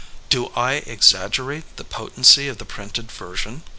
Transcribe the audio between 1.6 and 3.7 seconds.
the potency of the printed ver sion?